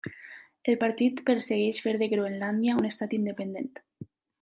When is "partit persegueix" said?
0.83-1.83